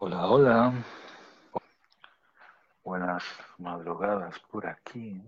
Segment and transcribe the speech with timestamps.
[0.00, 0.84] Hola, hola.
[2.84, 3.24] Buenas
[3.58, 5.20] madrugadas por aquí.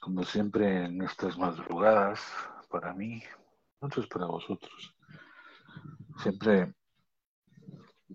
[0.00, 2.22] Como siempre en estas madrugadas,
[2.70, 3.20] para mí,
[3.80, 4.94] otros para vosotros,
[6.22, 6.72] siempre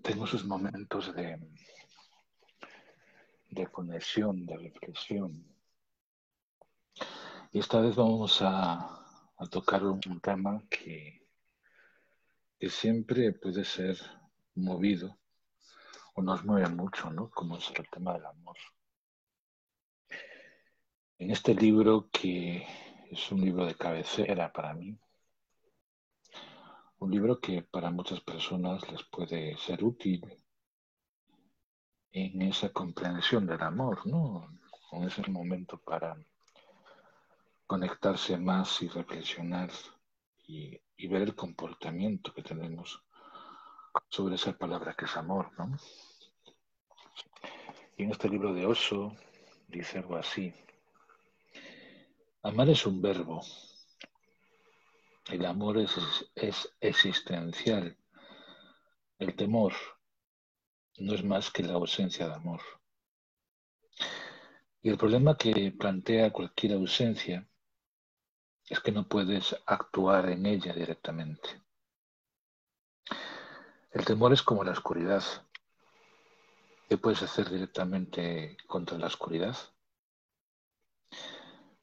[0.02, 1.38] tengo esos momentos de
[3.70, 5.44] conexión, de reflexión.
[7.52, 9.02] Y esta vez vamos a,
[9.50, 11.23] tocar un tema que
[12.58, 13.98] que siempre puede ser
[14.54, 15.18] movido
[16.14, 17.30] o nos mueve mucho, ¿no?
[17.30, 18.56] Como es el tema del amor.
[21.18, 22.66] En este libro, que
[23.10, 24.98] es un libro de cabecera para mí,
[26.98, 30.22] un libro que para muchas personas les puede ser útil
[32.12, 34.48] en esa comprensión del amor, ¿no?
[34.92, 36.16] En ese momento para
[37.66, 39.70] conectarse más y reflexionar
[40.46, 43.02] y, ver el comportamiento que tenemos
[44.08, 45.76] sobre esa palabra que es amor, ¿no?
[47.96, 49.16] Y en este libro de Oso
[49.68, 50.52] dice algo así.
[52.42, 53.40] Amar es un verbo.
[55.26, 55.96] El amor es,
[56.34, 57.96] es existencial.
[59.18, 59.72] El temor
[60.98, 62.60] no es más que la ausencia de amor.
[64.82, 67.48] Y el problema que plantea cualquier ausencia
[68.68, 71.62] es que no puedes actuar en ella directamente.
[73.92, 75.22] El temor es como la oscuridad.
[76.88, 79.56] ¿Qué puedes hacer directamente contra la oscuridad?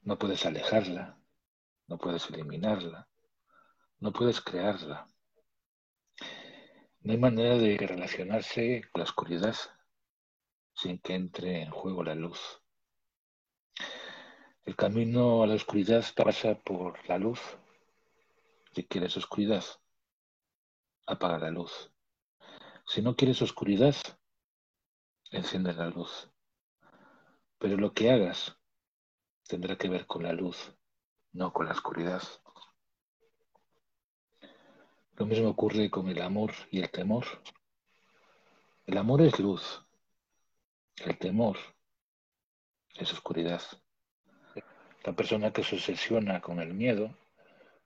[0.03, 1.17] No puedes alejarla,
[1.87, 3.07] no puedes eliminarla,
[3.99, 5.07] no puedes crearla.
[7.01, 9.55] No hay manera de relacionarse con la oscuridad
[10.73, 12.60] sin que entre en juego la luz.
[14.63, 17.39] El camino a la oscuridad pasa por la luz.
[18.73, 19.63] Si quieres oscuridad,
[21.07, 21.91] apaga la luz.
[22.85, 23.95] Si no quieres oscuridad,
[25.31, 26.29] enciende la luz.
[27.57, 28.55] Pero lo que hagas
[29.47, 30.73] tendrá que ver con la luz,
[31.31, 32.21] no con la oscuridad.
[35.15, 37.25] Lo mismo ocurre con el amor y el temor.
[38.85, 39.83] El amor es luz,
[40.97, 41.57] el temor
[42.93, 43.61] es oscuridad.
[45.03, 47.17] La persona que se obsesiona con el miedo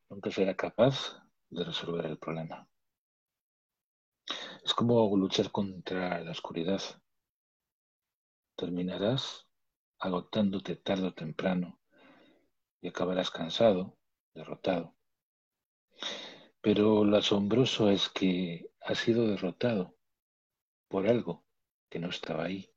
[0.09, 2.67] nunca será capaz de resolver el problema.
[4.63, 6.81] Es como luchar contra la oscuridad.
[8.57, 9.47] Terminarás
[9.99, 11.79] agotándote tarde o temprano
[12.81, 13.97] y acabarás cansado,
[14.33, 14.95] derrotado.
[16.59, 19.95] Pero lo asombroso es que has sido derrotado
[20.89, 21.45] por algo
[21.89, 22.69] que no estaba ahí.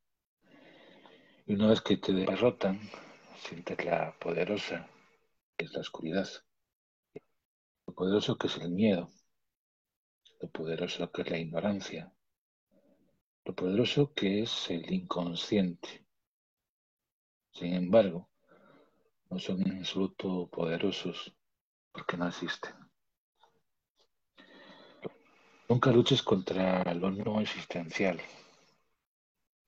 [1.47, 2.79] Y una vez que te derrotan,
[3.39, 4.89] sientes la poderosa,
[5.57, 6.29] que es la oscuridad,
[7.87, 9.11] lo poderoso que es el miedo,
[10.41, 12.13] lo poderoso que es la ignorancia,
[13.45, 16.07] lo poderoso que es el inconsciente.
[17.51, 18.29] Sin embargo,
[19.31, 21.35] no son en absoluto poderosos
[21.93, 22.75] porque no existen.
[25.69, 28.21] Nunca luches contra lo no existencial.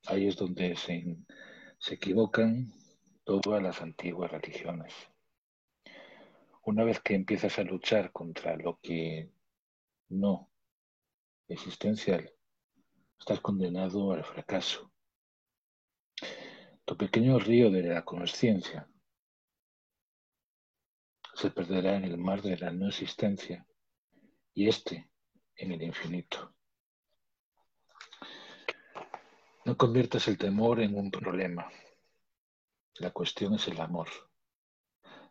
[0.07, 1.17] Ahí es donde se,
[1.77, 2.73] se equivocan
[3.23, 4.93] todas las antiguas religiones.
[6.63, 9.31] Una vez que empiezas a luchar contra lo que
[10.09, 10.49] no
[11.47, 12.31] existencial,
[13.19, 14.91] estás condenado al fracaso.
[16.85, 18.87] Tu pequeño río de la conciencia
[21.33, 23.65] se perderá en el mar de la no existencia
[24.53, 25.09] y este
[25.55, 26.53] en el infinito.
[29.65, 31.69] No conviertas el temor en un problema.
[33.01, 34.09] La cuestión es el amor.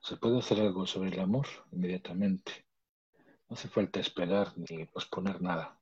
[0.00, 2.66] ¿Se puede hacer algo sobre el amor inmediatamente?
[3.48, 5.80] No hace falta esperar ni posponer nada.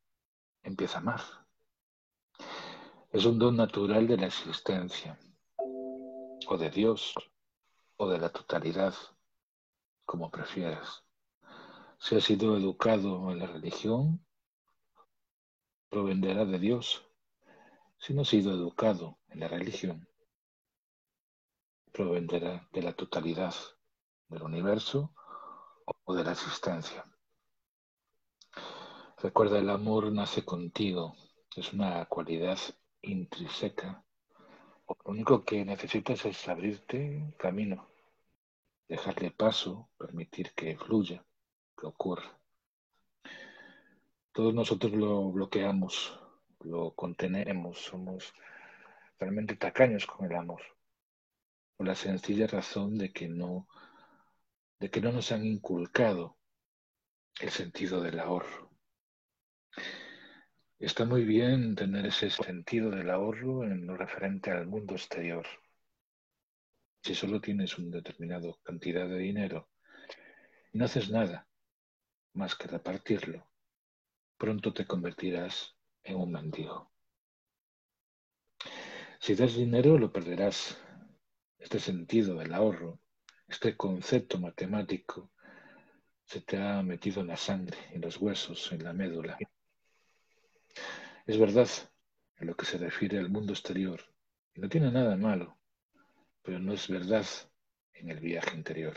[0.63, 1.23] Empieza a amar.
[3.11, 5.19] Es un don natural de la existencia,
[6.47, 7.15] o de Dios,
[7.97, 8.95] o de la totalidad,
[10.05, 11.05] como prefieras.
[11.99, 14.23] Si has sido educado en la religión,
[15.89, 17.03] provenderá de Dios.
[17.97, 20.07] Si no has sido educado en la religión,
[21.93, 23.55] provenderá de la totalidad
[24.29, 25.13] del universo
[26.05, 27.05] o de la existencia.
[29.19, 31.17] Recuerda, el amor nace contigo,
[31.57, 32.59] es una cualidad
[33.03, 34.05] intrínseca.
[34.89, 37.89] Lo único que necesitas es abrirte camino,
[38.87, 41.25] dejarle paso, permitir que fluya,
[41.77, 42.39] que ocurra.
[44.33, 46.19] Todos nosotros lo bloqueamos,
[46.61, 48.33] lo contenemos, somos
[49.19, 50.63] realmente tacaños con el amor
[51.79, 53.69] por la sencilla razón de que no,
[54.81, 56.37] de que no nos han inculcado
[57.41, 58.69] el sentido del ahorro.
[60.81, 65.47] Está muy bien tener ese sentido del ahorro en lo referente al mundo exterior.
[67.05, 69.69] Si solo tienes una determinada cantidad de dinero
[70.73, 71.47] y no haces nada
[72.33, 73.49] más que repartirlo,
[74.37, 76.91] pronto te convertirás en un mendigo.
[79.21, 80.77] Si das dinero lo perderás.
[81.59, 82.99] Este sentido del ahorro,
[83.49, 85.31] este concepto matemático,
[86.25, 89.39] se te ha metido en la sangre, en los huesos, en la médula.
[91.27, 91.69] Es verdad
[92.37, 94.01] en lo que se refiere al mundo exterior,
[94.55, 95.59] y no tiene nada de malo,
[96.43, 97.27] pero no es verdad
[97.95, 98.97] en el viaje interior.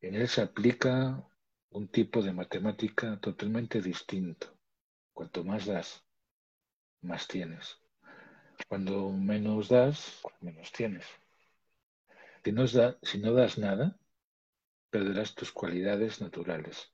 [0.00, 1.26] En él se aplica
[1.70, 4.56] un tipo de matemática totalmente distinto.
[5.12, 6.04] Cuanto más das,
[7.00, 7.78] más tienes.
[8.68, 11.04] Cuando menos das, menos tienes.
[12.52, 13.98] No, si no das nada,
[14.90, 16.92] perderás tus cualidades naturales.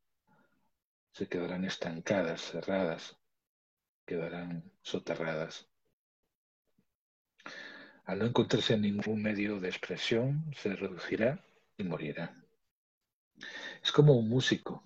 [1.12, 3.18] Se quedarán estancadas, cerradas,
[4.06, 5.68] quedarán soterradas.
[8.04, 11.44] Al no encontrarse ningún medio de expresión, se reducirá
[11.76, 12.34] y morirá.
[13.82, 14.84] Es como un músico.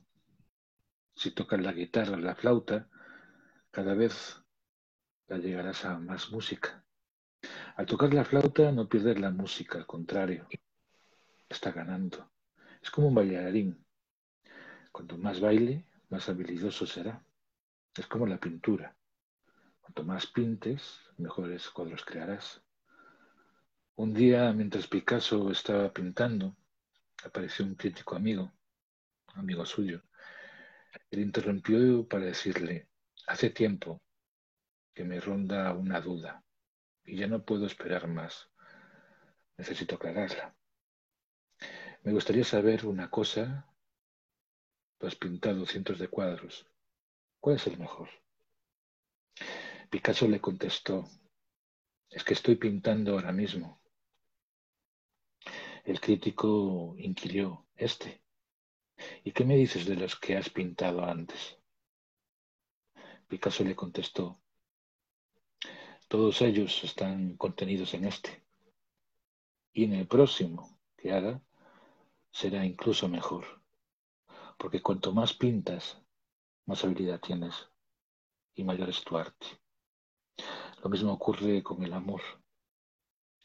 [1.15, 2.89] Si tocas la guitarra, la flauta,
[3.71, 4.41] cada vez
[5.29, 6.84] llegarás a más música.
[7.77, 10.47] Al tocar la flauta no pierdes la música, al contrario,
[11.49, 12.31] está ganando.
[12.81, 13.85] Es como un bailarín.
[14.93, 17.21] Cuanto más baile, más habilidoso será.
[17.97, 18.97] Es como la pintura.
[19.81, 22.63] Cuanto más pintes, mejores cuadros crearás.
[23.97, 26.57] Un día, mientras Picasso estaba pintando,
[27.25, 28.53] apareció un crítico amigo,
[29.35, 30.01] amigo suyo.
[31.11, 32.89] Él interrumpió para decirle,
[33.27, 34.01] hace tiempo
[34.95, 36.44] que me ronda una duda
[37.05, 38.51] y ya no puedo esperar más.
[39.57, 40.55] Necesito aclararla.
[42.03, 43.67] Me gustaría saber una cosa.
[44.99, 46.67] Tú has pintado cientos de cuadros.
[47.41, 48.09] ¿Cuál es el mejor?
[49.91, 51.09] Picasso le contestó,
[52.11, 53.81] es que estoy pintando ahora mismo.
[55.85, 58.23] El crítico inquirió, ¿este?
[59.23, 61.59] ¿Y qué me dices de los que has pintado antes?
[63.29, 64.41] Picasso le contestó,
[66.09, 68.43] todos ellos están contenidos en este.
[69.73, 71.41] Y en el próximo que haga
[72.31, 73.45] será incluso mejor,
[74.59, 76.01] porque cuanto más pintas,
[76.67, 77.69] más habilidad tienes
[78.55, 79.47] y mayor es tu arte.
[80.83, 82.21] Lo mismo ocurre con el amor.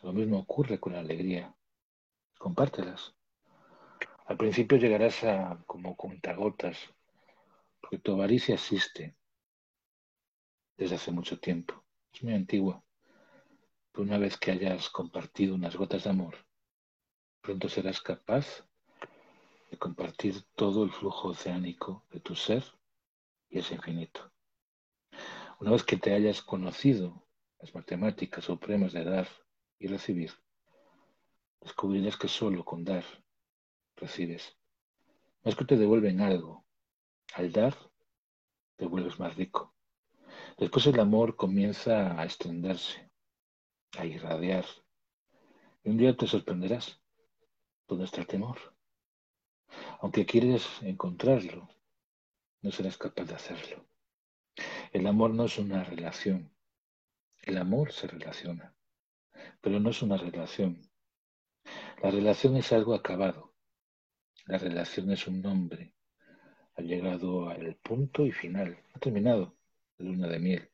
[0.02, 1.56] Lo mismo ocurre con la alegría.
[2.38, 3.16] Compártelas.
[4.26, 6.78] Al principio llegarás a como contagotas,
[7.80, 9.16] porque tu avaricia existe
[10.78, 11.84] desde hace mucho tiempo.
[12.22, 12.84] Muy antigua.
[13.92, 16.36] Pero una vez que hayas compartido unas gotas de amor,
[17.42, 18.66] pronto serás capaz
[19.72, 22.64] de compartir todo el flujo oceánico de tu ser
[23.50, 24.32] y es infinito.
[25.60, 27.26] Una vez que te hayas conocido
[27.60, 29.28] las matemáticas supremas de dar
[29.78, 30.32] y recibir,
[31.62, 33.06] descubrirás que solo con dar
[33.96, 34.58] recibes.
[35.44, 36.66] No es que te devuelven algo.
[37.34, 37.78] Al dar,
[38.76, 39.74] te vuelves más rico.
[40.60, 43.10] Después el amor comienza a extenderse,
[43.98, 44.66] a irradiar.
[45.86, 47.02] Y un día te sorprenderás.
[47.88, 48.58] ¿Dónde está el temor?
[50.02, 51.70] Aunque quieres encontrarlo,
[52.62, 53.86] no serás capaz de hacerlo.
[54.92, 56.52] El amor no es una relación,
[57.42, 58.76] el amor se relaciona,
[59.62, 60.82] pero no es una relación.
[62.04, 63.54] La relación es algo acabado.
[64.46, 65.94] La relación es un nombre.
[66.76, 68.78] Ha llegado al punto y final.
[68.94, 69.59] Ha terminado
[70.00, 70.70] luna de miel.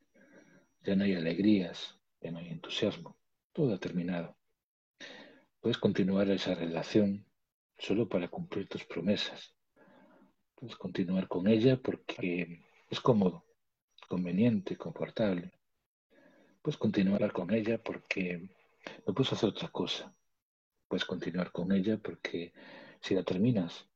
[0.83, 3.17] Ya no hay alegrías, ya no hay entusiasmo.
[3.53, 4.37] Todo ha terminado.
[5.59, 7.25] Puedes continuar esa relación
[7.77, 9.53] solo para cumplir tus promesas.
[10.55, 13.45] Puedes continuar con ella porque es cómodo,
[14.07, 15.51] conveniente, confortable
[16.65, 18.49] puedes continuar con ella porque
[19.05, 20.11] no puedes hacer otra cosa.
[20.87, 22.53] Puedes continuar con ella porque
[23.01, 23.87] si la terminas,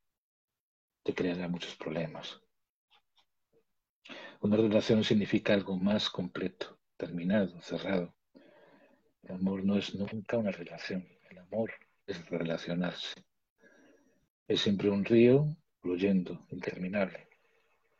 [1.01, 2.39] te creará muchos problemas.
[4.41, 8.15] Una relación significa algo más completo, terminado, cerrado.
[9.23, 11.05] El amor no es nunca una relación.
[11.29, 11.73] El amor
[12.07, 13.25] es relacionarse.
[14.47, 15.45] Es siempre un río
[15.81, 17.27] fluyendo, interminable.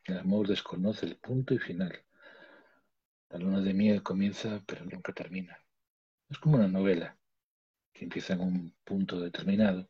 [0.06, 2.06] El amor desconoce el punto y final.
[3.30, 5.58] La luna de miel comienza pero nunca termina.
[6.30, 7.18] Es como una novela
[7.92, 9.90] que empieza en un punto determinado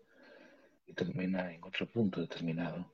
[0.88, 2.92] y termina en otro punto determinado.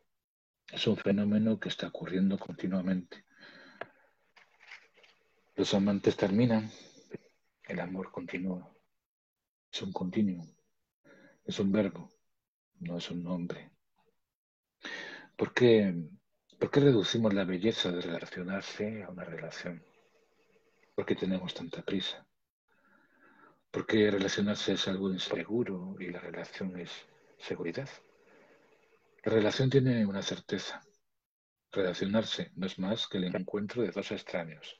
[0.70, 3.24] Es un fenómeno que está ocurriendo continuamente.
[5.56, 6.72] Los amantes terminan,
[7.64, 8.72] el amor continúa.
[9.72, 10.46] Es un continuo,
[11.46, 12.12] es un verbo,
[12.80, 13.72] no es un nombre.
[15.36, 15.94] ¿Por qué
[16.60, 19.84] ¿Por qué reducimos la belleza de relacionarse a una relación?
[20.96, 22.26] ¿Por qué tenemos tanta prisa?
[23.70, 26.92] ¿Por qué relacionarse es algo inseguro y la relación es
[27.38, 27.90] seguridad?
[29.24, 30.82] La relación tiene una certeza.
[31.72, 34.80] Relacionarse no es más que el encuentro de dos extraños.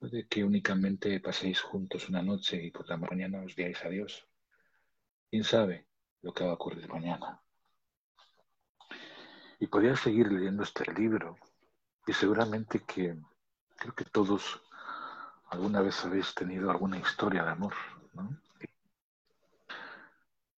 [0.00, 4.26] Puede que únicamente paséis juntos una noche y por la mañana os diáis adiós.
[5.28, 5.86] ¿Quién sabe
[6.22, 7.42] lo que va a ocurrir mañana?
[9.58, 11.36] Y podría seguir leyendo este libro
[12.06, 13.14] y seguramente que
[13.76, 14.62] creo que todos
[15.50, 17.74] alguna vez habéis tenido alguna historia de amor,
[18.14, 18.40] ¿no?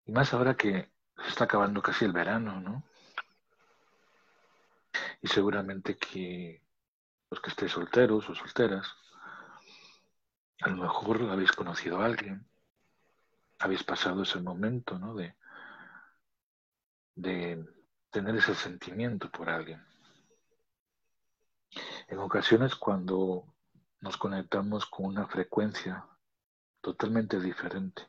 [0.05, 2.83] Y más ahora que se está acabando casi el verano, ¿no?
[5.19, 6.61] Y seguramente que
[7.31, 9.01] los que estéis solteros o solteras,
[10.61, 12.47] a lo mejor habéis conocido a alguien,
[13.59, 15.15] habéis pasado ese momento, ¿no?
[15.15, 15.35] De,
[17.15, 17.65] de
[18.11, 19.83] tener ese sentimiento por alguien.
[22.07, 23.45] En ocasiones cuando
[24.01, 26.05] nos conectamos con una frecuencia
[26.81, 28.07] totalmente diferente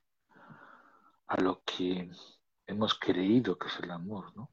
[1.27, 2.11] a lo que
[2.67, 4.51] hemos creído que es el amor, ¿no?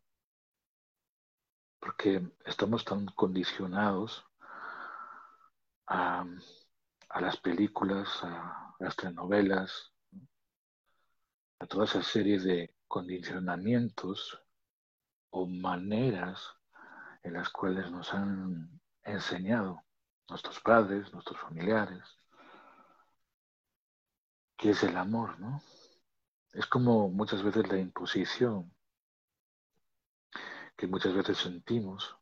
[1.79, 4.25] Porque estamos tan condicionados
[5.87, 6.25] a,
[7.09, 9.91] a las películas, a las telenovelas,
[11.59, 14.41] a toda esa serie de condicionamientos
[15.31, 16.55] o maneras
[17.23, 19.83] en las cuales nos han enseñado
[20.29, 22.03] nuestros padres, nuestros familiares,
[24.55, 25.61] qué es el amor, ¿no?
[26.53, 28.73] Es como muchas veces la imposición
[30.75, 32.17] que muchas veces sentimos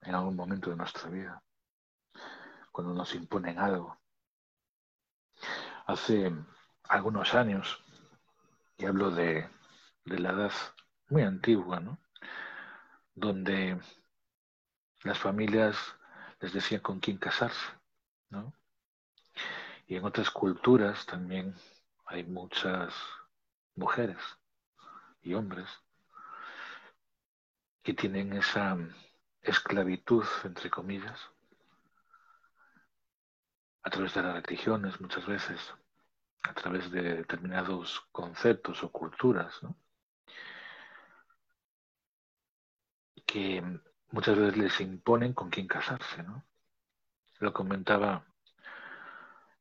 [0.00, 1.42] en algún momento de nuestra vida,
[2.72, 3.96] cuando nos imponen algo.
[5.86, 6.32] Hace
[6.88, 7.82] algunos años,
[8.76, 9.48] y hablo de,
[10.04, 10.52] de la edad
[11.08, 11.98] muy antigua, ¿no?
[13.16, 13.80] donde
[15.02, 15.76] las familias
[16.40, 17.66] les decían con quién casarse,
[18.28, 18.52] ¿no?
[19.86, 21.54] Y en otras culturas también
[22.04, 22.94] hay muchas
[23.74, 24.18] mujeres
[25.22, 25.68] y hombres
[27.82, 28.76] que tienen esa
[29.40, 31.18] esclavitud, entre comillas,
[33.86, 35.72] a través de las religiones muchas veces,
[36.42, 39.60] a través de determinados conceptos o culturas,
[43.24, 43.62] que
[44.10, 46.44] muchas veces les imponen con quién casarse, ¿no?
[47.38, 48.26] Lo comentaba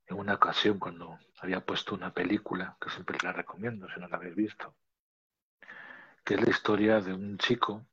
[0.07, 4.17] en una ocasión cuando había puesto una película, que siempre la recomiendo si no la
[4.17, 4.75] habéis visto,
[6.23, 7.85] que es la historia de un chico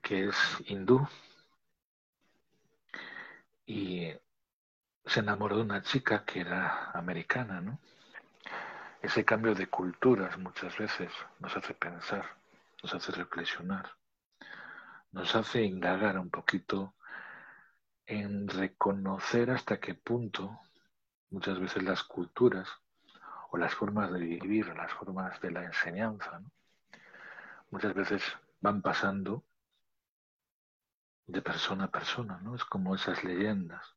[0.00, 1.06] que es hindú
[3.66, 4.12] y
[5.04, 7.78] se enamoró de una chica que era americana, ¿no?
[9.02, 12.24] Ese cambio de culturas muchas veces nos hace pensar
[12.82, 13.90] nos hace reflexionar,
[15.12, 16.94] nos hace indagar un poquito
[18.06, 20.60] en reconocer hasta qué punto
[21.30, 22.68] muchas veces las culturas
[23.50, 26.40] o las formas de vivir, las formas de la enseñanza,
[27.70, 28.22] muchas veces
[28.60, 29.42] van pasando
[31.26, 32.54] de persona a persona, ¿no?
[32.54, 33.94] Es como esas leyendas.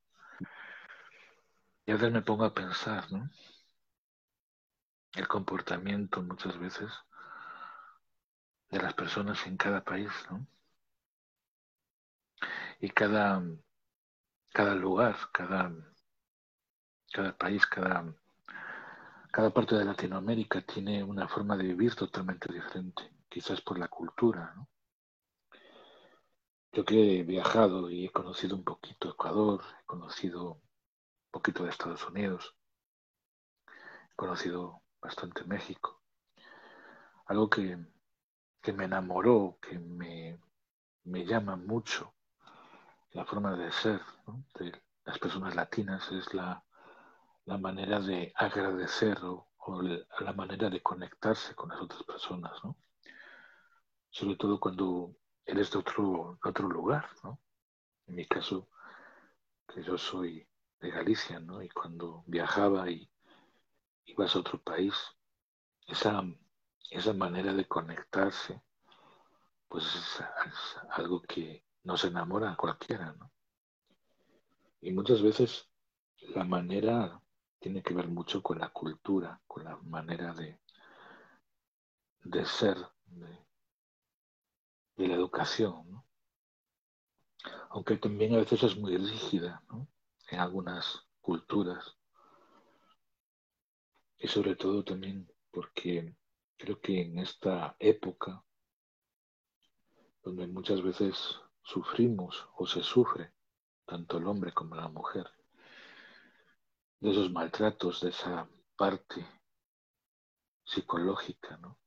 [1.85, 3.29] Y a veces me pongo a pensar, ¿no?
[5.13, 6.91] El comportamiento muchas veces
[8.69, 10.45] de las personas en cada país, ¿no?
[12.79, 13.41] Y cada,
[14.53, 15.71] cada lugar, cada,
[17.11, 18.13] cada país, cada,
[19.31, 24.53] cada parte de Latinoamérica tiene una forma de vivir totalmente diferente, quizás por la cultura,
[24.55, 24.67] ¿no?
[26.71, 31.71] Yo que he viajado y he conocido un poquito Ecuador, he conocido un poquito de
[31.71, 32.55] Estados Unidos,
[34.11, 36.01] he conocido bastante México.
[37.25, 37.77] Algo que
[38.61, 40.39] que me enamoró, que me,
[41.25, 42.13] llama mucho
[43.11, 44.01] la forma de ser
[44.55, 44.71] de
[45.05, 46.63] las personas latinas es la,
[47.45, 49.47] manera de agradecer o,
[50.19, 52.77] la manera de conectarse con las otras personas, ¿no?
[54.09, 55.15] Sobre todo cuando
[55.49, 57.39] eres de otro, otro lugar, ¿no?
[58.07, 58.69] En mi caso,
[59.67, 60.47] que yo soy
[60.79, 61.61] de Galicia, ¿no?
[61.61, 63.09] Y cuando viajaba y
[64.05, 64.93] ibas a otro país,
[65.87, 66.23] esa
[66.89, 68.63] esa manera de conectarse,
[69.67, 70.23] pues es,
[70.91, 73.31] algo que nos enamora a cualquiera, ¿no?
[74.81, 75.69] Y muchas veces
[76.35, 77.21] la manera
[77.59, 80.59] tiene que ver mucho con la cultura, con la manera de,
[82.23, 82.77] de ser,
[84.99, 86.05] de, la educación, ¿no?
[87.69, 89.87] Aunque también a veces es muy rígida, ¿no?
[90.29, 91.97] En algunas culturas.
[94.17, 96.15] Y sobre todo también porque
[96.59, 98.43] Creo que en esta época
[100.21, 103.33] donde muchas veces sufrimos o se sufre,
[103.85, 105.25] tanto el hombre como la mujer,
[106.99, 109.25] de esos maltratos, de esa parte
[110.65, 111.79] psicológica, ¿no?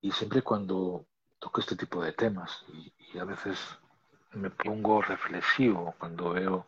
[0.00, 1.06] Y siempre cuando
[1.38, 3.58] toco este tipo de temas, y, y a veces
[4.32, 6.66] me pongo reflexivo cuando veo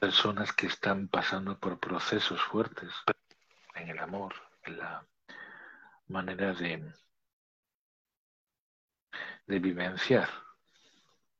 [0.00, 2.92] personas que están pasando por procesos fuertes
[3.74, 4.34] en el amor,
[4.64, 5.06] en la
[6.08, 6.92] manera de,
[9.46, 10.28] de vivenciar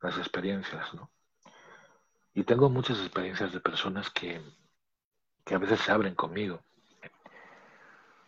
[0.01, 1.11] las experiencias, ¿no?
[2.35, 4.43] Y tengo muchas experiencias de personas que,
[5.45, 6.61] que a veces se abren conmigo.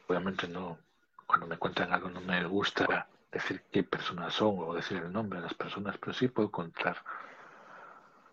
[0.08, 0.78] Obviamente no,
[1.26, 5.40] cuando me cuentan algo no me gusta decir qué personas son o decir el nombre
[5.40, 7.02] de las personas, pero sí puedo contar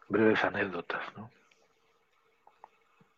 [0.08, 1.32] breves anécdotas, ¿no?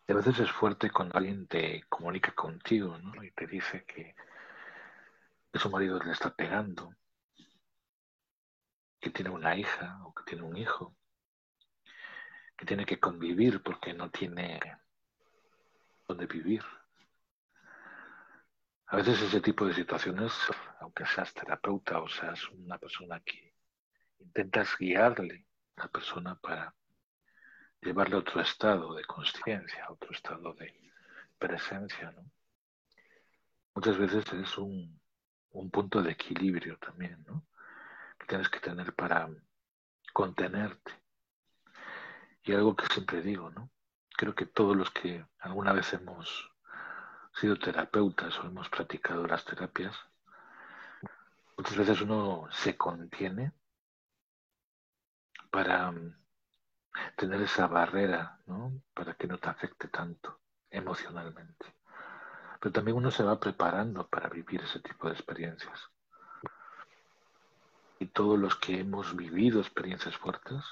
[0.08, 3.22] Y a veces es fuerte cuando alguien te comunica contigo, ¿no?
[3.22, 4.14] Y te dice que,
[5.52, 6.94] que su marido le está pegando,
[9.00, 10.94] que tiene una hija o que tiene un hijo,
[12.56, 14.60] que tiene que convivir porque no tiene
[16.08, 16.62] donde vivir.
[18.88, 20.32] A veces ese tipo de situaciones,
[20.78, 23.54] aunque seas terapeuta o seas una persona que
[24.18, 26.72] intentas guiarle a la persona para
[27.80, 30.72] llevarle a otro estado de conciencia, a otro estado de
[31.36, 32.30] presencia, ¿no?
[33.74, 35.00] Muchas veces es un,
[35.50, 37.44] un punto de equilibrio también, ¿no?
[38.18, 39.28] Que tienes que tener para
[40.12, 40.92] contenerte.
[42.44, 43.68] Y algo que siempre digo, ¿no?
[44.16, 46.55] Creo que todos los que alguna vez hemos
[47.36, 49.94] sido terapeutas o hemos practicado las terapias,
[51.56, 53.52] muchas veces uno se contiene
[55.50, 56.16] para mm,
[57.16, 58.72] tener esa barrera, ¿no?
[58.94, 60.40] Para que no te afecte tanto
[60.70, 61.74] emocionalmente.
[62.58, 65.90] Pero también uno se va preparando para vivir ese tipo de experiencias.
[67.98, 70.64] Y todos los que hemos vivido experiencias fuertes,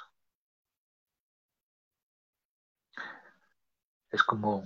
[4.10, 4.64] es como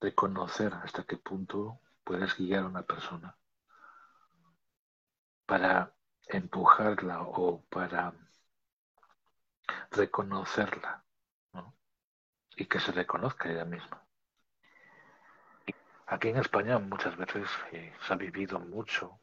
[0.00, 3.36] reconocer hasta qué punto puedes guiar a una persona
[5.46, 5.94] para
[6.26, 8.14] empujarla o para
[9.90, 11.04] reconocerla
[11.52, 11.76] ¿no?
[12.56, 14.04] y que se reconozca ella misma.
[16.06, 19.20] Aquí en España muchas veces eh, se ha vivido mucho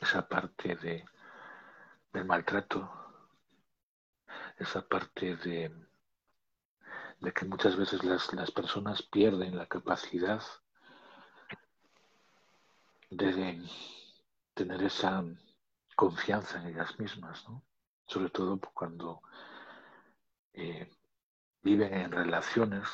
[0.00, 1.04] esa parte de,
[2.12, 2.90] del maltrato,
[4.58, 5.70] esa parte de,
[7.22, 10.42] de que muchas veces las, las personas pierden la capacidad
[13.10, 13.64] de
[14.54, 15.24] tener esa
[15.94, 17.62] confianza en ellas mismas, ¿no?
[18.06, 19.22] sobre todo cuando
[20.52, 20.90] eh,
[21.62, 22.88] viven en relaciones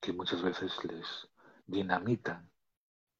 [0.00, 1.28] que muchas veces les
[1.66, 2.48] dinamitan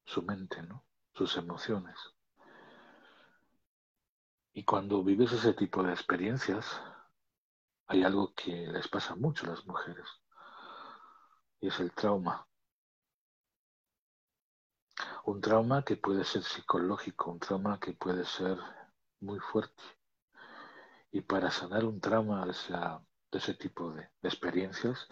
[0.05, 0.85] su mente, ¿no?
[1.13, 1.97] sus emociones.
[4.53, 6.81] Y cuando vives ese tipo de experiencias,
[7.93, 10.07] hay algo que les pasa mucho a las mujeres,
[11.59, 12.47] y es el trauma.
[15.25, 18.57] Un trauma que puede ser psicológico, un trauma que puede ser
[19.19, 19.83] muy fuerte.
[21.11, 25.07] Y para sanar un trauma de, ese tipo de, experiencias,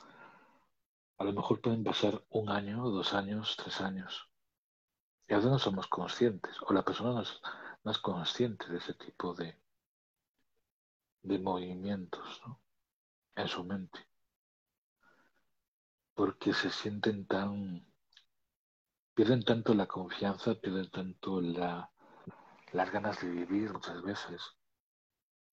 [1.19, 4.27] a lo mejor pueden pasar un año, dos años, tres años.
[5.27, 7.41] Y a veces no somos conscientes, o la persona no es,
[7.83, 9.61] no es consciente de ese tipo de,
[11.21, 12.41] de movimientos
[13.35, 13.99] en su mente.
[16.13, 17.85] Porque se sienten tan,
[19.13, 21.91] pierden tanto la confianza, pierden tanto la,
[22.73, 24.41] las ganas de vivir muchas veces.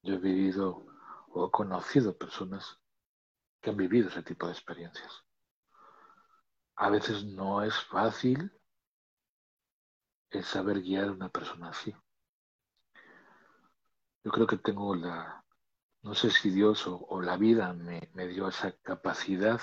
[0.02, 0.86] Yo he vivido
[1.28, 2.80] o he conocido personas
[3.60, 5.24] que han vivido ese tipo de experiencias.
[6.76, 8.52] A veces no es fácil
[10.30, 11.94] el saber guiar a una persona así.
[14.24, 15.44] Yo creo que tengo la,
[16.02, 19.60] no sé si Dios o, la vida me, me dio esa capacidad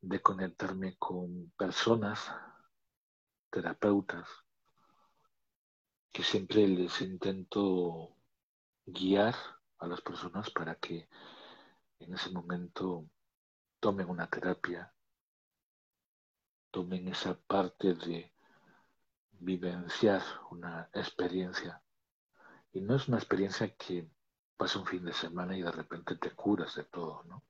[0.00, 2.30] de conectarme con personas,
[3.50, 4.28] terapeutas,
[6.12, 8.16] que siempre les intento
[8.86, 9.34] guiar
[9.78, 11.08] a las personas para que
[11.98, 13.08] en ese momento
[13.80, 14.94] tomen una terapia,
[16.70, 18.32] tomen esa parte de
[19.30, 21.82] vivenciar una experiencia.
[22.72, 24.10] Y no es una experiencia que
[24.56, 27.42] pasa un fin de semana y de repente te curas de todo, ¿no?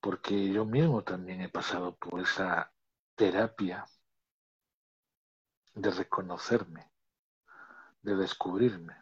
[0.00, 2.72] Porque yo mismo también he pasado por esa
[3.14, 3.86] terapia
[5.74, 6.90] de reconocerme,
[8.02, 8.96] de descubrirme.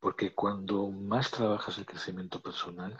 [0.00, 2.98] Porque cuando más trabajas el crecimiento personal,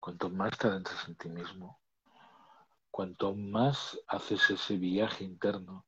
[0.00, 1.80] cuanto más te adentras en ti mismo,
[2.90, 5.86] cuanto más haces ese viaje interno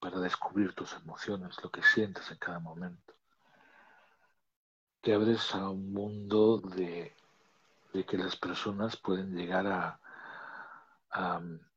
[0.00, 3.14] para descubrir tus emociones, lo que sientes en cada momento,
[5.02, 7.14] te abres a un mundo de,
[8.06, 10.00] que las personas pueden llegar a,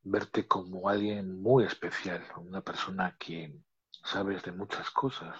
[0.06, 3.58] verte como alguien muy especial, una persona que
[4.04, 5.36] sabes de muchas cosas.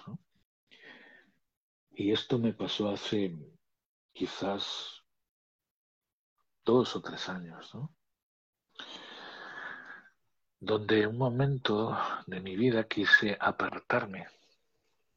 [1.90, 3.36] Y esto me pasó hace
[4.12, 5.04] quizás
[6.64, 7.94] dos o tres años, ¿no?
[10.64, 11.96] Donde en un momento
[12.26, 14.26] de mi vida quise apartarme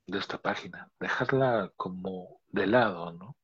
[0.06, 3.38] de esta página, dejarla como de lado, ¿no?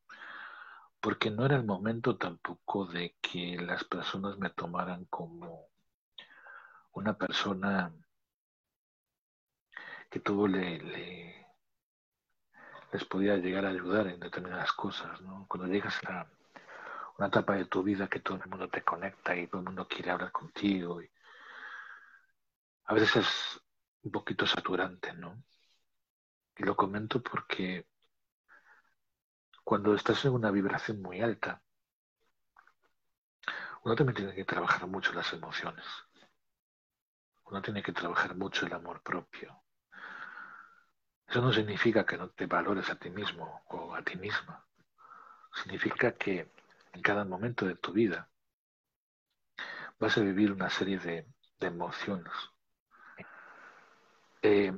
[1.00, 5.70] Porque no era el momento tampoco de que las personas me tomaran como
[6.92, 7.94] una persona
[10.10, 11.48] que todo le,
[12.92, 15.46] les podía llegar a ayudar en determinadas cosas, ¿no?
[15.48, 16.28] Cuando llegas a
[17.18, 19.88] una etapa de tu vida que todo el mundo te conecta y todo el mundo
[19.88, 21.10] quiere hablar contigo y
[22.86, 23.62] a veces es
[24.04, 25.44] un poquito saturante, ¿no?
[26.58, 27.88] Y lo comento porque
[29.64, 31.64] cuando estás en una vibración muy alta,
[33.84, 35.86] uno también tiene que trabajar mucho las emociones.
[37.46, 39.64] Uno tiene que trabajar mucho el amor propio.
[41.28, 44.66] Eso no significa que no te valores a ti mismo o a ti misma.
[45.54, 46.52] Significa que
[46.94, 48.30] en cada momento de tu vida
[50.00, 51.28] vas a vivir una serie de,
[51.60, 52.34] emociones
[54.44, 54.78] eh,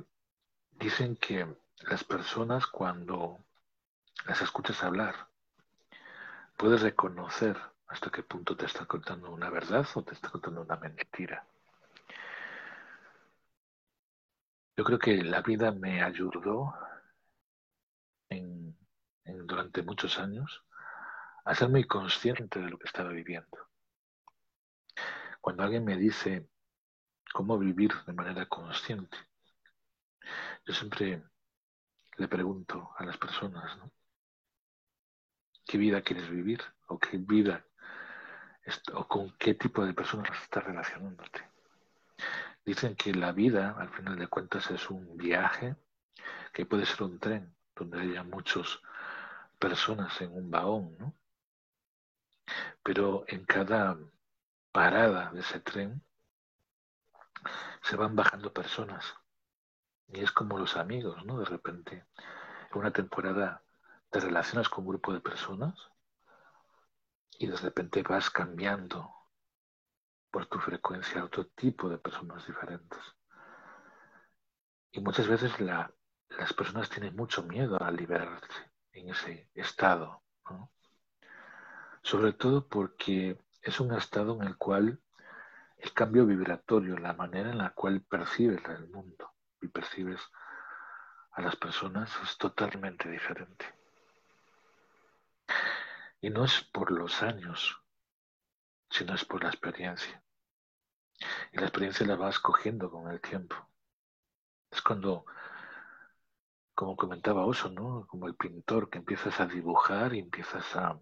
[0.70, 1.46] dicen que
[1.80, 3.38] las personas cuando
[4.24, 5.28] las escuchas hablar,
[6.56, 7.56] puedes reconocer
[7.88, 11.44] hasta qué punto te está contando una verdad o te está contando una mentira.
[14.76, 16.74] Yo creo que la vida me ayudó
[19.46, 20.64] durante muchos años
[21.44, 23.58] a ser muy consciente de lo que estaba viviendo.
[25.40, 26.48] Cuando alguien me dice
[27.32, 29.16] cómo vivir de manera consciente,
[30.66, 31.22] yo siempre
[32.16, 33.92] le pregunto a las personas, ¿no?
[35.64, 36.60] ¿Qué vida quieres vivir?
[36.88, 37.64] ¿O qué vida
[38.94, 41.48] o con qué tipo de personas estás relacionándote?
[42.64, 45.76] Dicen que la vida, al final de cuentas, es un viaje
[46.52, 48.80] que puede ser un tren, donde haya muchas
[49.60, 51.14] personas en un vagón, ¿no?
[52.82, 53.96] Pero en cada
[54.72, 56.02] parada de ese tren
[57.82, 59.16] se van bajando personas
[60.08, 61.38] y es como los amigos, ¿no?
[61.38, 62.06] De repente,
[62.70, 63.62] en una temporada
[64.10, 65.74] te relacionas con un grupo de personas
[67.38, 69.10] y de repente vas cambiando
[70.30, 73.00] por tu frecuencia a otro tipo de personas diferentes.
[74.92, 80.72] Y muchas veces las personas tienen mucho miedo a liberarse en ese estado, ¿no?
[82.02, 85.00] Sobre todo porque es un estado en el cual
[85.78, 89.35] el cambio vibratorio, la manera en la cual percibes el mundo,
[89.68, 90.20] percibes
[91.32, 93.66] a las personas es totalmente diferente.
[96.20, 97.78] Y no es por los años,
[98.90, 100.22] sino es por la experiencia.
[101.52, 103.54] Y la experiencia la vas cogiendo con el tiempo.
[104.70, 105.26] Es cuando,
[106.74, 108.06] como comentaba Oso, ¿no?
[108.06, 110.98] Como el pintor que empiezas a dibujar y empiezas a,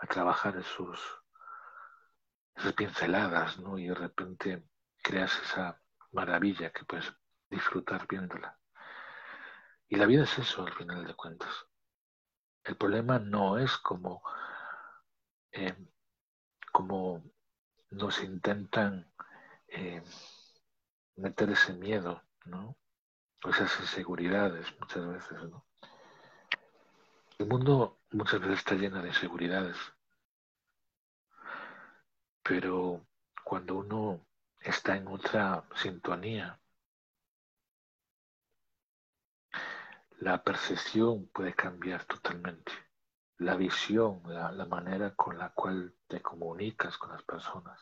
[0.00, 1.00] a trabajar esos,
[2.54, 3.76] esas pinceladas, ¿no?
[3.78, 4.64] Y de repente
[5.02, 5.80] creas esa
[6.12, 7.12] maravilla que puedes
[7.50, 8.58] disfrutar viéndola.
[9.88, 11.66] Y la vida es eso al final de cuentas.
[12.64, 14.22] El problema no es como,
[15.52, 15.74] eh,
[16.72, 17.24] como
[17.90, 19.10] nos intentan
[19.68, 20.02] eh,
[21.16, 22.76] meter ese miedo, ¿no?
[23.44, 25.66] O esas inseguridades muchas veces, ¿no?
[27.38, 29.76] El mundo muchas veces está lleno de inseguridades.
[32.42, 33.06] Pero
[33.44, 34.26] cuando uno
[34.60, 36.60] está en otra sintonía,
[40.18, 42.72] la percepción puede cambiar totalmente.
[43.38, 47.80] La visión, la, manera con la cual te comunicas con las personas.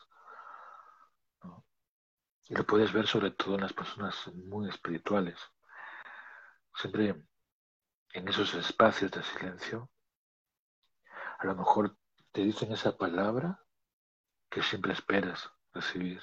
[2.49, 5.39] Y lo puedes ver sobre todo en las personas muy espirituales.
[6.75, 7.23] Siempre
[8.13, 9.89] en esos espacios de silencio,
[11.39, 11.97] a lo mejor
[12.31, 13.59] te dicen esa palabra
[14.49, 16.21] que siempre esperas recibir.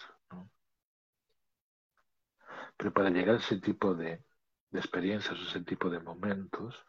[2.76, 4.24] Pero para llegar a ese tipo de,
[4.74, 6.84] de experiencias, ese tipo de momentos,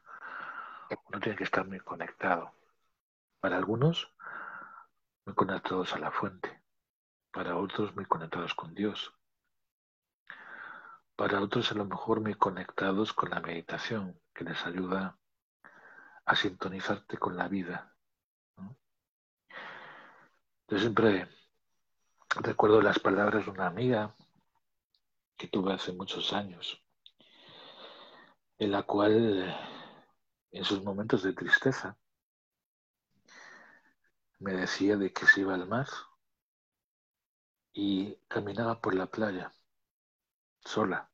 [1.08, 2.52] uno tiene que estar muy conectado.
[3.40, 4.12] Para algunos,
[5.26, 6.62] muy conectados a la fuente.
[7.32, 9.14] Para otros, muy conectados con Dios.
[11.16, 15.18] Para otros, a lo mejor, muy conectados con la meditación, que les ayuda
[16.26, 17.96] a sintonizarte con la vida.
[20.68, 21.30] Yo siempre
[22.38, 24.14] Recuerdo las palabras de una amiga
[25.38, 26.85] que tuve hace muchos años,
[28.58, 29.54] en la cual
[30.52, 31.98] en sus momentos de tristeza
[34.40, 35.88] me decía de que se iba al mar
[37.74, 39.52] y caminaba por la playa
[40.60, 41.10] sola.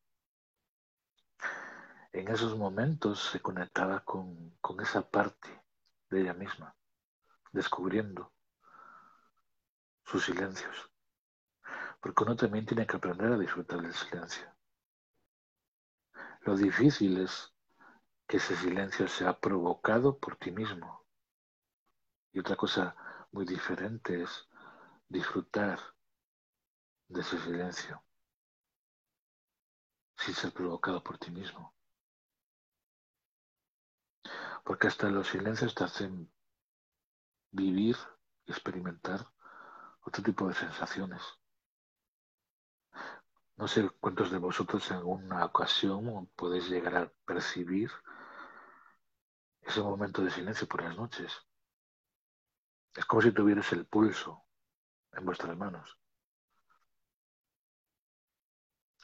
[2.13, 5.63] En esos momentos se conectaba con, con esa parte
[6.10, 6.75] de ella misma,
[7.51, 8.34] descubriendo
[10.04, 10.91] sus silencios.
[12.01, 14.47] Porque uno también tiene que aprender a disfrutar del silencio.
[16.41, 17.54] Lo difícil es
[18.27, 21.06] que ese silencio sea provocado por ti mismo.
[22.34, 22.95] Y otra cosa
[23.32, 24.49] muy diferente es
[25.08, 25.80] disfrutar
[27.10, 28.04] de ese silencio
[30.17, 31.75] sin ser provocado por ti mismo.
[34.63, 36.32] Porque hasta los silencios te hacen
[37.51, 37.97] vivir
[38.45, 39.27] experimentar
[40.01, 41.21] otro tipo de sensaciones.
[43.62, 47.91] No sé cuántos de vosotros en alguna ocasión podéis llegar a percibir
[49.62, 51.32] ese momento de silencio por las noches.
[52.95, 54.45] Es como si tuvieras el pulso
[55.12, 55.95] en vuestras manos.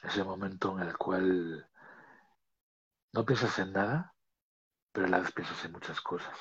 [0.02, 1.70] Ese momento en el cual
[3.12, 4.12] no piensas en nada,
[4.90, 6.36] pero a la vez piensas en muchas cosas.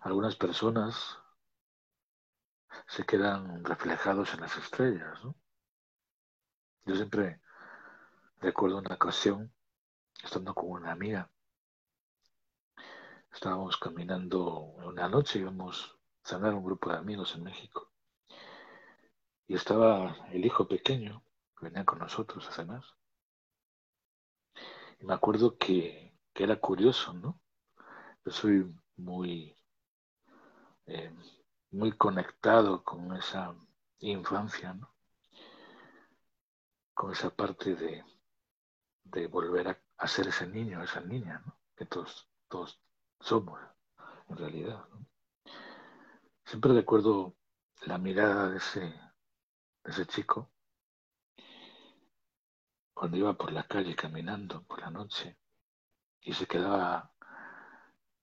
[0.00, 1.18] Algunas personas
[2.88, 5.34] se quedan reflejados en las estrellas, ¿no?
[6.84, 7.40] Yo siempre
[8.40, 9.52] recuerdo una ocasión,
[10.22, 11.30] estando con una amiga,
[13.32, 17.90] estábamos caminando una noche, íbamos a cenar un grupo de amigos en México.
[19.46, 21.22] Y estaba el hijo pequeño
[21.58, 22.82] que venía con nosotros a cenar.
[24.98, 27.40] Y me acuerdo que, que era curioso, ¿no?
[28.24, 29.56] Yo soy muy,
[30.86, 31.12] eh,
[31.70, 33.54] muy conectado con esa
[33.98, 34.94] infancia, ¿no?
[37.00, 38.04] Con esa parte de,
[39.04, 41.58] de volver a, ser ese niño, esa niña, ¿no?
[41.74, 42.28] que todos,
[43.18, 43.58] somos
[44.28, 44.84] en realidad.
[46.44, 47.36] Siempre recuerdo
[47.86, 50.52] la mirada de ese, de ese chico
[52.92, 55.38] cuando iba por la calle caminando por la noche
[56.20, 57.14] y se quedaba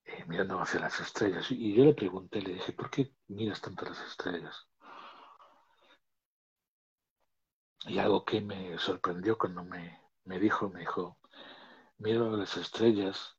[0.06, 1.50] eh, mirando hacia las estrellas.
[1.50, 4.68] Y yo le pregunté, le dije, ¿por qué miras tanto las estrellas?
[7.86, 11.18] Y algo que me sorprendió cuando me, me dijo, me dijo,
[11.98, 13.38] miro las estrellas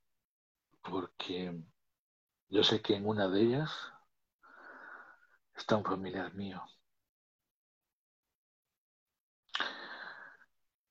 [0.83, 1.63] porque
[2.49, 3.71] yo sé que en una de ellas
[5.55, 6.63] está un familiar mío.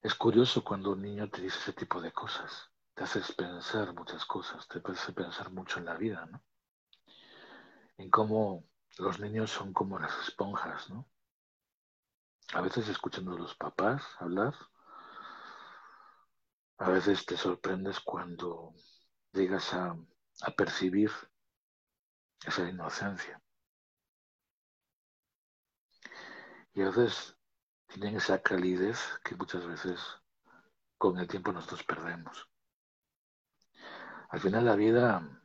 [0.02, 2.70] Es curioso cuando un niño te dice ese tipo de cosas.
[2.94, 6.42] Te haces pensar muchas cosas, te hace pensar mucho en la vida, ¿no?
[7.96, 8.64] En cómo
[8.98, 11.06] los niños son como las esponjas, ¿no?
[12.54, 14.54] A veces escuchando a los papás hablar,
[16.78, 18.74] a veces te sorprendes cuando
[19.32, 19.96] llegas a,
[20.42, 21.10] a percibir
[22.46, 23.42] esa inocencia.
[26.72, 27.36] Y a veces
[27.88, 30.00] tienen esa calidez que muchas veces
[30.96, 32.48] con el tiempo nosotros perdemos.
[34.30, 35.42] Al final la vida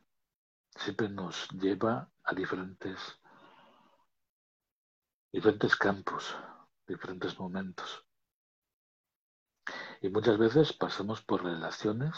[0.75, 2.99] siempre nos lleva a diferentes,
[5.31, 6.35] diferentes campos,
[6.93, 8.05] diferentes momentos.
[10.01, 12.15] Y muchas veces pasamos por relaciones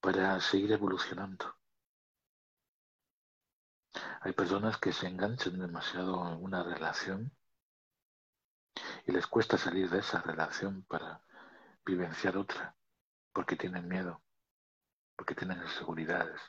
[0.00, 1.54] para seguir evolucionando.
[4.20, 7.32] Hay personas que se enganchan demasiado en una relación
[9.06, 11.22] y les cuesta salir de esa relación para
[11.84, 12.76] vivenciar otra,
[13.32, 14.22] porque tienen miedo,
[15.16, 16.40] porque tienen inseguridades,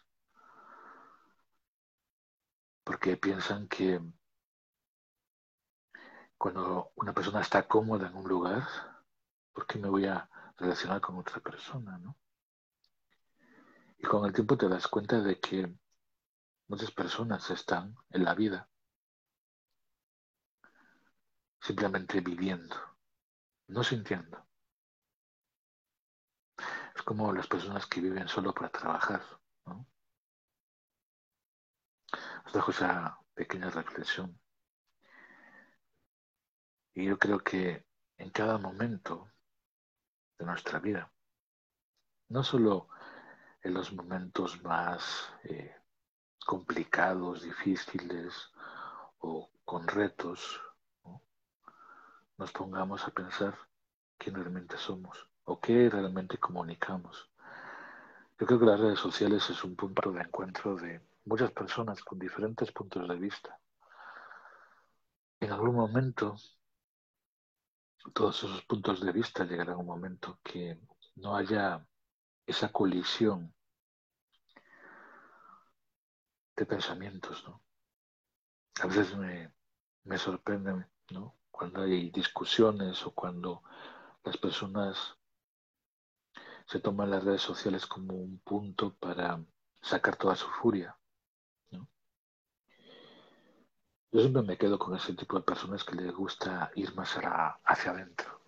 [2.84, 4.02] porque piensan que
[6.40, 8.66] cuando una persona está cómoda en un lugar,
[9.52, 11.98] ¿por qué me voy a relacionar con otra persona?
[11.98, 12.18] ¿no?
[13.98, 15.76] Y con el tiempo te das cuenta de que
[16.68, 18.70] muchas personas están en la vida
[21.60, 22.78] simplemente viviendo,
[23.68, 24.48] no sintiendo.
[26.96, 29.22] Es como las personas que viven solo para trabajar.
[29.66, 29.86] ¿no?
[32.46, 34.40] Os dejo esa pequeña reflexión.
[37.00, 37.86] Y yo creo que
[38.18, 39.32] en cada momento
[40.38, 41.10] de nuestra vida,
[42.28, 42.90] no solo
[43.64, 45.74] en los momentos más eh,
[46.46, 48.52] complicados, difíciles
[49.20, 50.62] o con retos,
[52.38, 53.58] nos pongamos a pensar
[54.18, 57.32] quién realmente somos o qué realmente comunicamos.
[58.38, 62.20] Yo creo que las redes sociales es un punto de encuentro de muchas personas con
[62.20, 63.58] diferentes puntos de vista
[65.40, 66.36] En algún momento,
[68.14, 70.80] todos esos puntos de vista llegarán un momento que
[71.16, 71.86] no haya
[72.46, 73.54] esa colisión
[76.56, 77.62] de pensamientos, ¿no?
[78.82, 79.54] A veces me,
[80.04, 81.38] me sorprende, ¿no?
[81.52, 83.64] Cuando hay discusiones o cuando
[84.24, 85.18] las personas
[86.66, 89.44] se toman las redes sociales como un punto para
[89.82, 90.96] sacar toda su furia.
[91.72, 91.88] ¿no?
[94.12, 97.16] Yo siempre me quedo con ese tipo de personas que les gusta ir más
[97.64, 98.42] hacia adentro,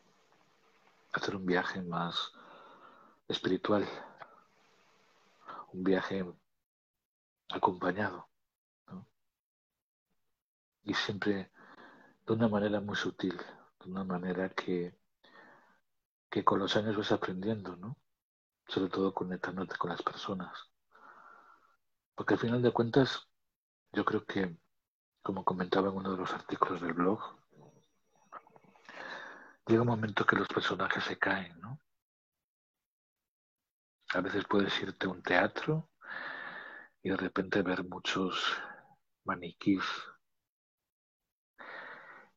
[1.14, 2.32] hacer un viaje más
[3.28, 3.88] espiritual,
[5.74, 6.26] un viaje
[7.50, 8.28] acompañado,
[8.88, 9.08] ¿no?
[10.84, 11.52] y siempre
[12.26, 13.38] de una manera muy sutil,
[13.84, 14.98] de una manera que,
[16.30, 17.98] que con los años vas aprendiendo, ¿no?
[18.68, 20.58] sobre todo conectándote con las personas.
[22.16, 23.28] Porque al final de cuentas,
[23.92, 24.58] yo creo que,
[25.22, 27.20] como comentaba en uno de los artículos del blog,
[29.68, 31.80] llega un momento que los personajes se caen, ¿no?
[34.14, 35.90] A veces puedes irte a un teatro
[37.02, 38.58] y de repente ver muchos
[39.24, 39.84] maniquís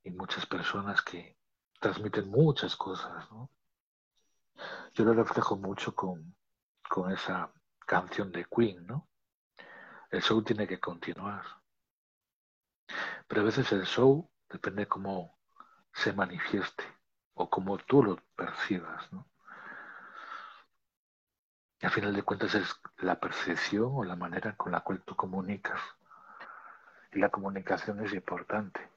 [0.05, 1.37] y muchas personas que
[1.81, 3.51] transmiten muchas cosas, ¿no?
[4.93, 6.37] Yo lo reflejo mucho con,
[6.89, 7.53] con esa
[7.87, 9.09] canción de Queen, ¿no?
[10.11, 11.64] El show tiene que continuar.
[13.27, 15.39] Pero a veces el show depende cómo
[15.93, 16.85] se manifieste
[17.35, 19.27] o cómo tú lo percibas, ¿no?
[21.81, 25.15] Y al final de cuentas es la percepción o la manera con la cual tú
[25.17, 25.81] comunicas.
[27.13, 28.91] Y la comunicación es importante.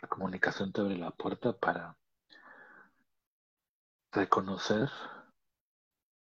[0.00, 1.96] La comunicación te abre la puerta para
[4.12, 4.88] reconocer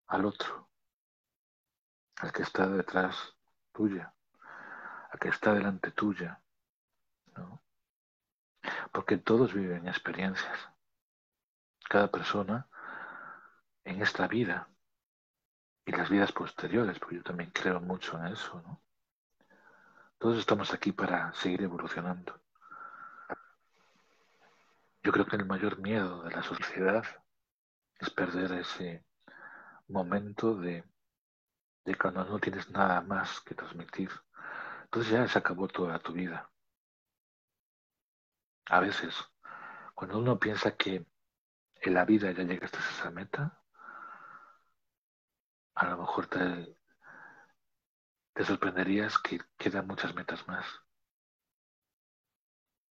[0.07, 0.67] al otro,
[2.17, 3.35] al que está detrás
[3.71, 4.13] tuya,
[5.11, 6.40] al que está delante tuya,
[8.91, 10.69] Porque todos viven experiencias.
[11.89, 12.67] Cada persona
[13.83, 14.67] en esta vida
[15.85, 18.79] y las vidas posteriores, porque yo también creo mucho en eso.
[20.19, 22.39] Todos estamos aquí para seguir evolucionando.
[25.03, 27.03] Yo creo que el mayor miedo de la sociedad
[27.97, 29.03] es perder ese
[29.87, 30.85] momento de
[31.99, 34.11] cuando no tienes nada más que transmitir.
[34.83, 36.50] Entonces ya se acabó toda tu vida.
[38.65, 39.15] A veces,
[39.95, 41.05] cuando uno piensa que
[41.75, 43.63] en la vida ya llegaste a esa meta,
[45.75, 46.77] a lo mejor te,
[48.33, 50.65] te sorprenderías que quedan muchas metas más.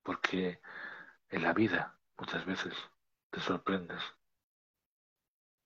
[0.03, 0.61] Porque
[1.29, 2.73] en la vida muchas veces
[3.31, 4.03] te sorprendes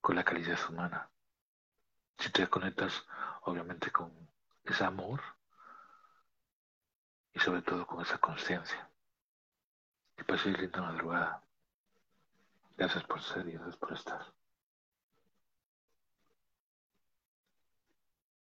[0.01, 1.12] con la calidad humana.
[2.17, 3.05] Si te conectas,
[3.41, 4.12] obviamente, con
[4.63, 5.21] ese amor
[7.33, 8.88] y sobre todo con esa conciencia.
[10.19, 11.41] Y paséis linda madrugada.
[12.77, 14.38] Gracias por ser y gracias por estar.